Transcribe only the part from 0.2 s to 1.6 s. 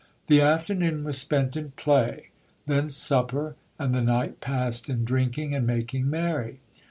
The afternoon was spent